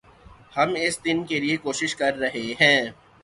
[0.57, 2.81] ہم اس دن کے لئے کوشش کررہے ہیں